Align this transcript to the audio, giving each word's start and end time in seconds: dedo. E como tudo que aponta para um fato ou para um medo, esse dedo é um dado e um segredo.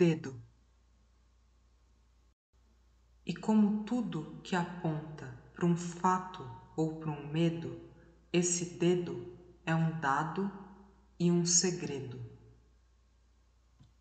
dedo. 0.00 0.34
E 3.26 3.34
como 3.34 3.84
tudo 3.84 4.40
que 4.42 4.56
aponta 4.56 5.26
para 5.52 5.66
um 5.66 5.76
fato 5.76 6.42
ou 6.74 6.98
para 6.98 7.10
um 7.10 7.30
medo, 7.30 7.78
esse 8.32 8.78
dedo 8.78 9.30
é 9.66 9.74
um 9.74 10.00
dado 10.00 10.50
e 11.18 11.30
um 11.30 11.44
segredo. 11.44 12.29